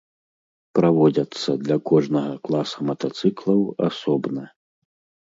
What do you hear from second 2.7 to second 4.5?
матацыклаў асобна.